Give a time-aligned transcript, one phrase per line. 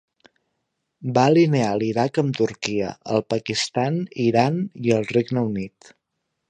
[1.17, 5.97] Va alinear l'Iraq amb Turquia, el Pakistan, Iran i el Regne Unit.